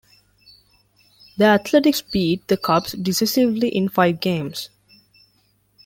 The 1.37 1.45
Athletics 1.45 2.01
beat 2.01 2.47
the 2.47 2.57
Cubs 2.57 2.93
decisively 2.93 3.67
in 3.69 3.87
five 3.87 4.19
games. 4.19 4.71